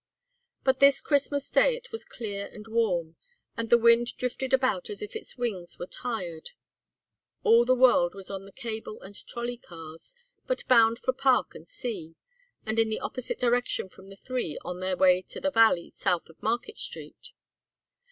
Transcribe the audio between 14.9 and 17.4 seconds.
way to the valley south of Market Street.